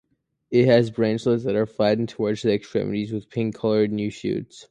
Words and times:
It 0.49 0.65
has 0.65 0.89
branchlets 0.89 1.43
that 1.43 1.53
are 1.53 1.67
flattened 1.67 2.09
towards 2.09 2.41
the 2.41 2.51
extremities 2.51 3.11
with 3.13 3.29
pink 3.29 3.53
coloured 3.55 3.91
new 3.91 4.09
shoots. 4.09 4.59